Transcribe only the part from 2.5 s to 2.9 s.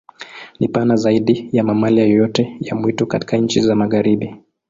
ya